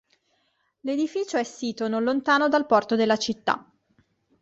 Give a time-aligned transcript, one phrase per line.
[0.79, 3.71] L'edificio è sito non lontano dal porto della città.